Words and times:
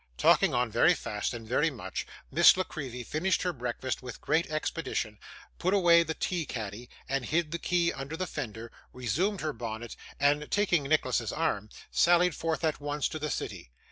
Talking 0.17 0.51
on 0.55 0.71
very 0.71 0.95
fast 0.95 1.31
and 1.31 1.47
very 1.47 1.69
much, 1.69 2.07
Miss 2.31 2.57
La 2.57 2.63
Creevy 2.63 3.03
finished 3.03 3.43
her 3.43 3.53
breakfast 3.53 4.01
with 4.01 4.19
great 4.19 4.49
expedition, 4.49 5.19
put 5.59 5.75
away 5.75 6.01
the 6.01 6.15
tea 6.15 6.43
caddy 6.47 6.89
and 7.07 7.23
hid 7.23 7.51
the 7.51 7.59
key 7.59 7.93
under 7.93 8.17
the 8.17 8.25
fender, 8.25 8.71
resumed 8.93 9.41
her 9.41 9.53
bonnet, 9.53 9.95
and, 10.19 10.49
taking 10.49 10.81
Nicholas's 10.85 11.31
arm, 11.31 11.69
sallied 11.91 12.33
forth 12.33 12.63
at 12.63 12.79
once 12.81 13.07
to 13.09 13.19
the 13.19 13.29
city. 13.29 13.69